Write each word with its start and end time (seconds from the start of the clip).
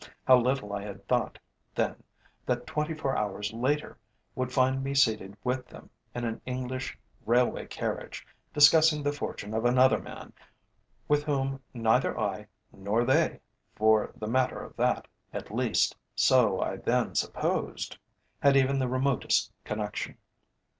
How 0.25 0.35
little 0.39 0.73
I 0.73 0.81
had 0.81 1.07
thought 1.07 1.37
then 1.75 2.01
that 2.47 2.65
twenty 2.65 2.95
four 2.95 3.15
hours 3.15 3.53
later 3.53 3.99
would 4.33 4.51
find 4.51 4.83
me 4.83 4.95
seated 4.95 5.37
with 5.43 5.67
them 5.67 5.91
in 6.15 6.25
an 6.25 6.41
English 6.43 6.97
railway 7.23 7.67
carriage, 7.67 8.25
discussing 8.51 9.03
the 9.03 9.11
fortune 9.11 9.53
of 9.53 9.63
another 9.63 9.99
man 9.99 10.33
with 11.07 11.23
whom 11.23 11.61
neither 11.71 12.19
I, 12.19 12.47
nor 12.73 13.05
they, 13.05 13.41
for 13.75 14.11
the 14.15 14.25
matter 14.25 14.63
of 14.63 14.75
that 14.75 15.07
at 15.33 15.53
least, 15.53 15.95
so 16.15 16.59
I 16.59 16.77
then 16.77 17.13
supposed 17.13 17.99
had 18.39 18.57
even 18.57 18.79
the 18.79 18.87
remotest 18.89 19.51
connection. 19.63 20.17